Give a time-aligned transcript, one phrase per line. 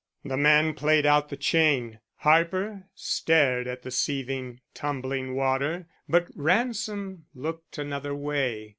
[0.25, 7.27] The man played out the chain; Harper stared at the seething, tumbling water, but Ransom
[7.35, 8.69] looked another way.